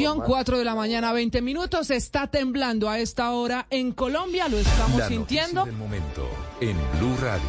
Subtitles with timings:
[0.00, 1.90] 4 de la mañana, 20 minutos.
[1.90, 4.48] Está temblando a esta hora en Colombia.
[4.48, 5.64] Lo estamos La sintiendo.
[5.64, 6.28] del momento
[6.60, 7.42] en Blue Radio.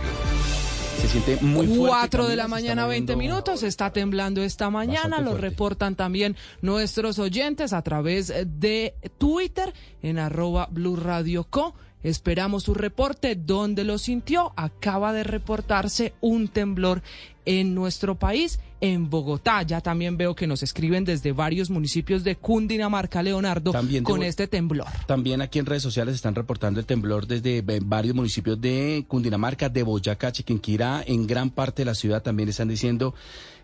[1.02, 1.88] Se siente muy fuerte.
[1.88, 3.64] 4 de la mañana, está 20 moviendo- minutos.
[3.64, 5.22] Está temblando esta mañana.
[5.22, 9.72] Lo reportan también nuestros oyentes a través de Twitter
[10.02, 11.76] en arroba Blue Radio Co.
[12.04, 13.36] Esperamos su reporte.
[13.36, 14.54] ¿Dónde lo sintió?
[14.56, 17.02] Acaba de reportarse un temblor
[17.46, 19.62] en nuestro país, en Bogotá.
[19.64, 24.48] Ya también veo que nos escriben desde varios municipios de Cundinamarca, Leonardo, También con este
[24.48, 24.88] temblor.
[25.08, 29.70] También aquí en redes sociales están reportando el temblor desde eh, varios municipios de Cundinamarca,
[29.70, 33.14] de Boyacá, Chiquinquirá, en gran parte de la ciudad también están diciendo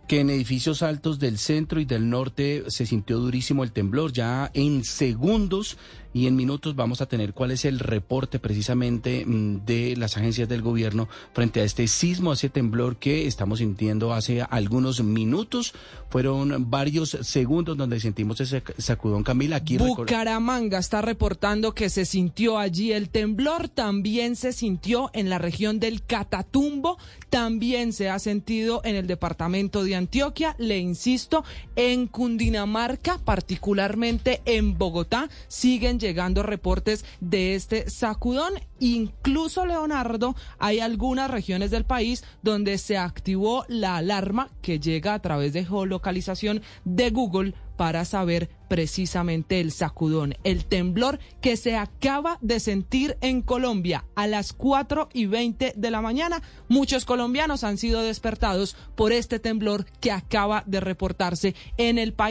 [0.08, 4.14] que en edificios altos del centro y del norte se sintió durísimo el temblor.
[4.14, 5.78] Ya en segundos
[6.14, 10.50] y en minutos vamos a tener cuál es el reporte precisamente mm, de las agencias
[10.50, 15.74] del gobierno frente a este sismo, a ese temblor que estamos sintiendo hace algunos minutos.
[16.10, 19.58] Fueron varios segundos donde sentimos ese sacudón, Camila.
[19.58, 25.38] Aquí Bucaramanga está reportando que se sintió allí el temblor, también se sintió en la
[25.38, 26.98] región del Catatumbo,
[27.30, 31.44] también se ha sentido en el departamento de Antioquia, le insisto,
[31.76, 38.54] en Cundinamarca, particularmente en Bogotá, siguen llegando reportes de este sacudón.
[38.80, 45.22] Incluso, Leonardo, hay algunas regiones del país donde se activó la alarma que llega a
[45.22, 52.38] través de geolocalización de Google para saber precisamente el sacudón, el temblor que se acaba
[52.42, 56.42] de sentir en Colombia a las 4 y 20 de la mañana.
[56.68, 62.28] Muchos colombianos han sido despertados por este temblor que acaba de reportarse en el país.